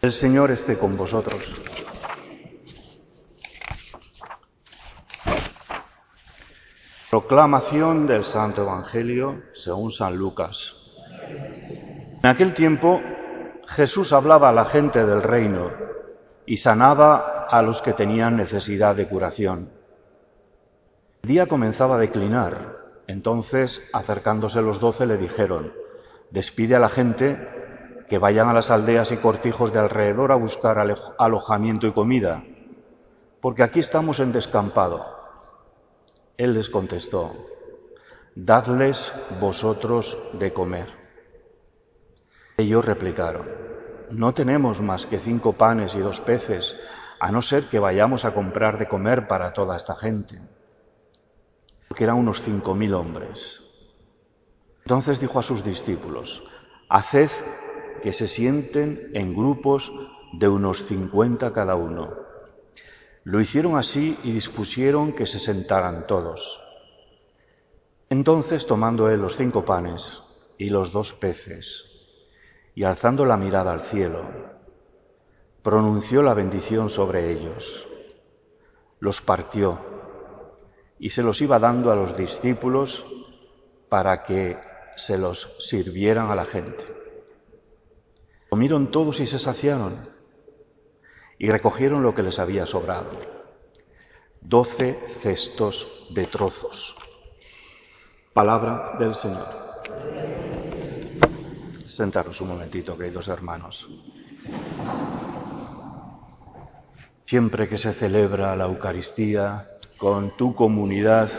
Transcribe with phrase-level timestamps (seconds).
[0.00, 1.56] El Señor esté con vosotros.
[7.10, 10.76] Proclamación del Santo Evangelio según San Lucas.
[12.22, 13.00] En aquel tiempo
[13.66, 15.72] Jesús hablaba a la gente del reino
[16.46, 19.72] y sanaba a los que tenían necesidad de curación.
[21.24, 23.02] El día comenzaba a declinar.
[23.08, 25.72] Entonces, acercándose los doce, le dijeron,
[26.30, 27.57] despide a la gente
[28.08, 30.78] que vayan a las aldeas y cortijos de alrededor a buscar
[31.18, 32.42] alojamiento y comida,
[33.40, 35.06] porque aquí estamos en descampado.
[36.36, 37.34] Él les contestó,
[38.34, 40.86] Dadles vosotros de comer.
[42.56, 43.46] Ellos replicaron,
[44.10, 46.78] No tenemos más que cinco panes y dos peces,
[47.20, 50.40] a no ser que vayamos a comprar de comer para toda esta gente,
[51.88, 53.60] porque eran unos cinco mil hombres.
[54.84, 56.42] Entonces dijo a sus discípulos,
[56.88, 57.30] Haced
[58.00, 59.92] que se sienten en grupos
[60.32, 62.14] de unos cincuenta cada uno.
[63.24, 66.60] Lo hicieron así y dispusieron que se sentaran todos.
[68.10, 70.22] Entonces, tomando él los cinco panes
[70.56, 71.84] y los dos peces,
[72.74, 74.22] y alzando la mirada al cielo,
[75.62, 77.86] pronunció la bendición sobre ellos,
[79.00, 79.78] los partió
[80.98, 83.04] y se los iba dando a los discípulos
[83.88, 84.58] para que
[84.96, 86.97] se los sirvieran a la gente.
[88.58, 90.00] Comieron todos y se saciaron
[91.38, 93.12] y recogieron lo que les había sobrado,
[94.40, 96.96] doce cestos de trozos.
[98.32, 99.46] Palabra del Señor.
[101.86, 103.88] Sentaros un momentito, queridos hermanos.
[107.26, 111.30] Siempre que se celebra la Eucaristía con tu comunidad,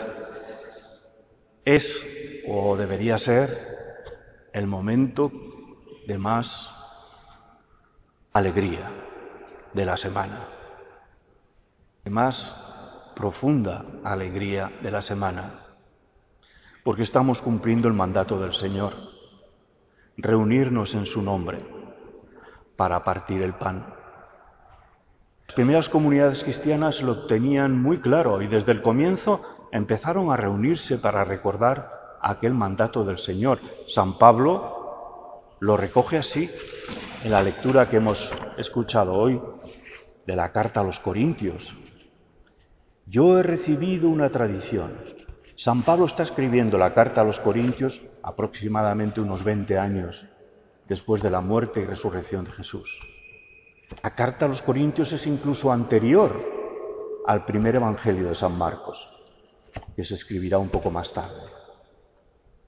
[1.66, 2.02] es
[2.48, 3.50] o debería ser
[4.54, 5.30] el momento
[6.06, 6.79] de más
[8.32, 8.92] alegría
[9.72, 10.46] de la semana,
[12.08, 12.56] más
[13.16, 15.58] profunda alegría de la semana,
[16.84, 18.94] porque estamos cumpliendo el mandato del Señor,
[20.16, 21.58] reunirnos en su nombre
[22.76, 23.94] para partir el pan.
[25.48, 30.98] Las primeras comunidades cristianas lo tenían muy claro y desde el comienzo empezaron a reunirse
[30.98, 33.60] para recordar aquel mandato del Señor.
[33.88, 36.48] San Pablo lo recoge así
[37.22, 39.40] en la lectura que hemos escuchado hoy
[40.26, 41.74] de la carta a los Corintios.
[43.06, 44.92] Yo he recibido una tradición.
[45.54, 50.24] San Pablo está escribiendo la carta a los Corintios aproximadamente unos 20 años
[50.88, 53.00] después de la muerte y resurrección de Jesús.
[54.02, 56.40] La carta a los Corintios es incluso anterior
[57.26, 59.10] al primer Evangelio de San Marcos,
[59.94, 61.42] que se escribirá un poco más tarde.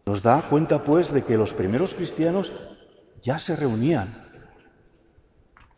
[0.05, 2.53] Nos da cuenta, pues, de que los primeros cristianos
[3.23, 4.22] ya se reunían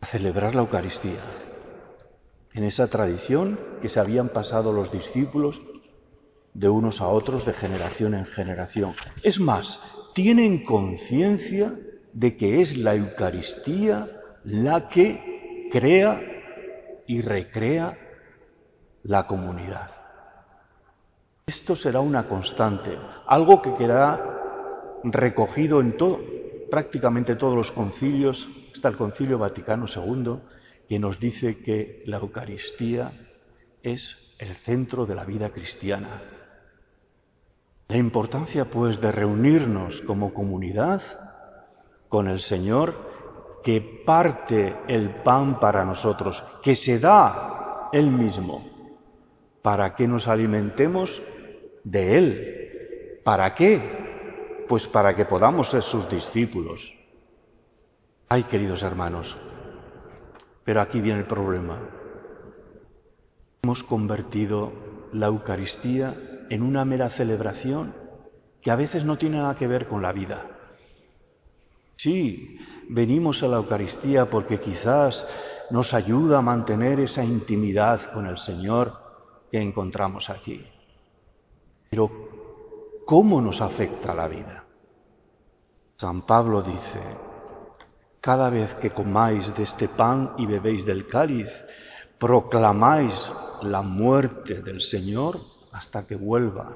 [0.01, 1.21] a celebrar la Eucaristía,
[2.53, 5.61] en esa tradición que se habían pasado los discípulos
[6.53, 8.93] de unos a otros de generación en generación.
[9.23, 9.81] Es más,
[10.13, 11.77] tienen conciencia
[12.13, 14.09] de que es la Eucaristía
[14.45, 16.21] la que crea
[17.07, 17.97] y recrea
[19.03, 19.91] la comunidad.
[21.45, 26.19] Esto será una constante, algo que quedará recogido en todo,
[26.71, 30.35] prácticamente todos los concilios, hasta el Concilio Vaticano II,
[30.89, 33.13] que nos dice que la Eucaristía
[33.81, 36.21] es el centro de la vida cristiana.
[37.87, 41.01] La importancia, pues, de reunirnos como comunidad
[42.09, 48.89] con el Señor que parte el pan para nosotros, que se da Él mismo,
[49.61, 51.21] para que nos alimentemos
[51.85, 53.21] de Él.
[53.23, 54.65] ¿Para qué?
[54.67, 56.93] Pues para que podamos ser sus discípulos.
[58.27, 59.37] Ay, queridos hermanos,
[60.63, 61.77] pero aquí viene el problema.
[63.61, 64.73] Hemos convertido
[65.13, 66.17] la Eucaristía
[66.49, 67.93] en una mera celebración
[68.61, 70.43] que a veces no tiene nada que ver con la vida.
[71.97, 72.57] Sí,
[72.89, 75.27] venimos a la Eucaristía porque quizás
[75.69, 79.01] nos ayuda a mantener esa intimidad con el Señor
[79.51, 80.65] que encontramos aquí.
[81.91, 82.09] Pero,
[83.05, 84.65] ¿cómo nos afecta la vida?
[85.95, 87.01] San Pablo dice,
[88.25, 91.63] cada vez que comáis de este pan y bebéis del cáliz,
[92.17, 93.31] proclamáis
[93.61, 95.41] la muerte del Señor
[95.71, 96.75] hasta que vuelva.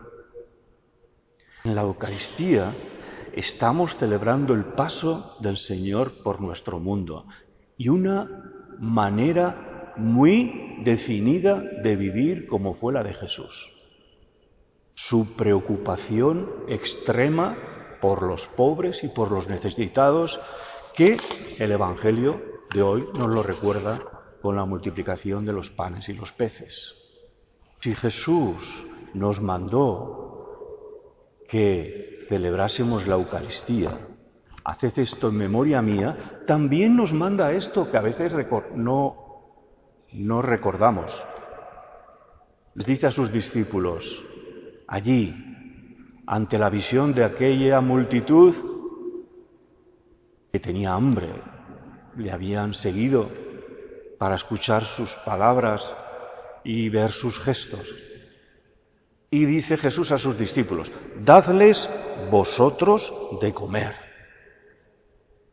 [1.63, 2.71] En la Eucaristía
[3.33, 7.25] estamos celebrando el paso del Señor por nuestro mundo
[7.77, 8.29] y una
[8.77, 13.73] manera muy definida de vivir como fue la de Jesús.
[14.93, 17.57] Su preocupación extrema
[18.01, 20.39] por los pobres y por los necesitados
[20.99, 21.15] que
[21.59, 22.41] el Evangelio
[22.73, 23.97] de hoy nos lo recuerda
[24.41, 26.93] con la multiplicación de los panes y los peces.
[27.79, 33.97] Si Jesús nos mandó que celebrásemos la Eucaristía,
[34.65, 38.33] haced esto en memoria mía, también nos manda esto que a veces
[38.75, 39.63] no,
[40.11, 41.23] no recordamos.
[42.75, 44.25] Les dice a sus discípulos,
[44.85, 45.33] allí,
[46.27, 48.78] ante la visión de aquella multitud
[50.51, 51.29] que tenía hambre,
[52.17, 53.29] le habían seguido
[54.17, 55.93] para escuchar sus palabras
[56.63, 57.95] y ver sus gestos.
[59.31, 60.91] Y dice Jesús a sus discípulos,
[61.23, 61.89] dadles
[62.31, 63.95] vosotros de comer.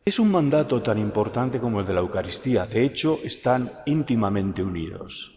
[0.03, 2.65] Es un mandato tan importante como el de la Eucaristía.
[2.65, 5.33] De hecho, están íntimamente unidos.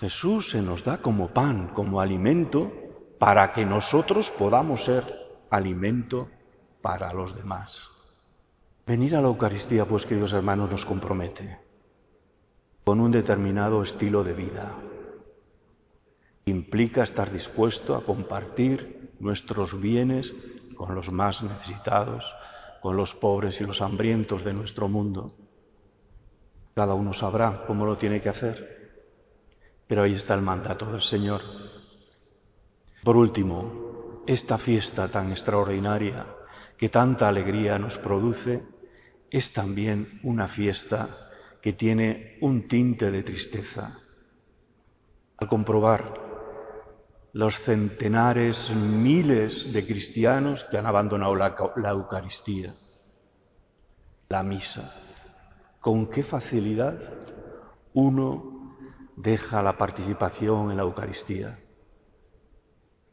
[0.00, 2.72] Jesús se nos da como pan, como alimento,
[3.18, 5.02] para que nosotros podamos ser
[5.50, 6.28] alimento
[6.80, 7.90] para los demás.
[8.88, 11.58] Venir a la Eucaristía, pues, queridos hermanos, nos compromete
[12.86, 14.74] con un determinado estilo de vida.
[16.46, 20.34] Implica estar dispuesto a compartir nuestros bienes
[20.74, 22.34] con los más necesitados,
[22.80, 25.26] con los pobres y los hambrientos de nuestro mundo.
[26.74, 29.04] Cada uno sabrá cómo lo tiene que hacer,
[29.86, 31.42] pero ahí está el mandato del Señor.
[33.04, 36.24] Por último, esta fiesta tan extraordinaria
[36.78, 38.77] que tanta alegría nos produce
[39.30, 41.30] es también una fiesta
[41.60, 44.00] que tiene un tinte de tristeza.
[45.36, 46.28] Al comprobar
[47.32, 52.74] los centenares, miles de cristianos que han abandonado la, Eucaristía,
[54.28, 54.94] la misa,
[55.80, 56.98] con qué facilidad
[57.92, 58.76] uno
[59.16, 61.58] deja la participación en la Eucaristía.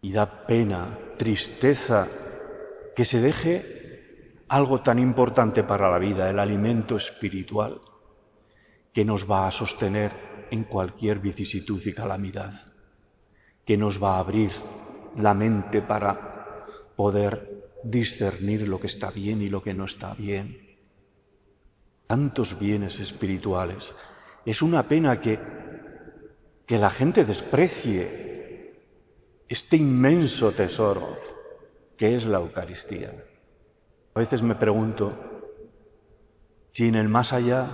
[0.01, 2.07] Y da pena, tristeza,
[2.95, 3.74] que se deje
[4.47, 7.81] algo tan importante para la vida, el alimento espiritual
[8.93, 10.11] que nos va a sostener
[10.51, 12.53] en cualquier vicisitud y calamidad,
[13.65, 14.51] que nos va a abrir
[15.17, 16.65] la mente para
[16.95, 20.77] poder discernir lo que está bien y lo que no está bien.
[22.07, 23.95] Tantos bienes espirituales.
[24.45, 25.39] Es una pena que,
[26.65, 28.79] que la gente desprecie
[29.47, 31.15] este inmenso tesoro
[31.97, 33.11] que es la Eucaristía.
[34.15, 35.09] A veces me pregunto
[36.71, 37.69] si en el más allá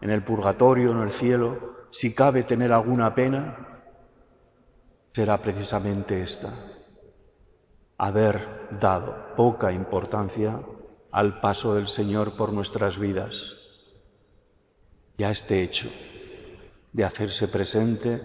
[0.00, 3.82] en el purgatorio, en el cielo, si cabe tener alguna pena,
[5.12, 6.52] será precisamente esta,
[7.98, 10.60] haber dado poca importancia
[11.10, 13.56] al paso del Señor por nuestras vidas
[15.16, 15.88] y a este hecho
[16.92, 18.20] de hacerse presente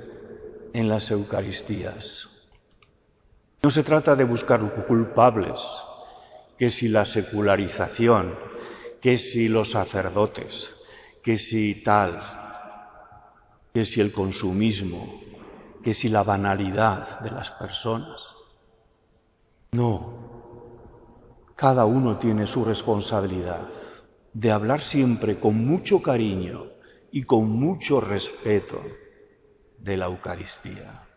[0.73, 2.29] en las Eucaristías.
[3.61, 5.61] No se trata de buscar culpables,
[6.57, 8.35] que si la secularización,
[9.01, 10.73] que si los sacerdotes,
[11.21, 12.21] que si tal,
[13.73, 15.21] que si el consumismo,
[15.83, 18.35] que si la banalidad de las personas.
[19.71, 20.23] No,
[21.55, 23.69] cada uno tiene su responsabilidad
[24.33, 26.71] de hablar siempre con mucho cariño
[27.11, 28.81] y con mucho respeto
[29.77, 31.07] de la Eucaristía.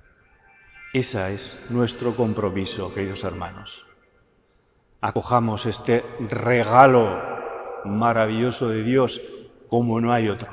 [0.92, 3.86] Ese es nuestro compromiso, queridos hermanos.
[5.00, 7.22] Acojamos este regalo
[7.84, 9.20] maravilloso de Dios
[9.68, 10.50] como no hay otro.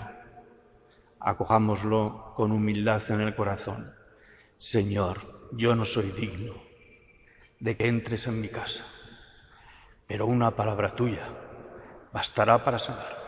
[1.19, 3.93] Acojámoslo con humildad en el corazón.
[4.57, 6.53] Señor, yo no soy digno
[7.59, 8.83] de que entres en mi casa,
[10.07, 11.23] pero una palabra tuya
[12.11, 13.22] bastará para sanar.